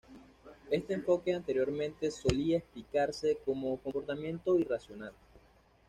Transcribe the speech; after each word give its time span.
Este 0.71 0.95
enfoque 0.95 1.31
anteriormente 1.31 2.09
solía 2.09 2.57
explicarse 2.57 3.37
como 3.45 3.77
comportamiento 3.79 4.57
irracional. 4.57 5.13